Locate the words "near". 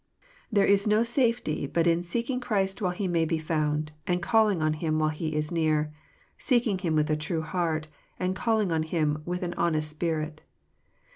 5.51-5.93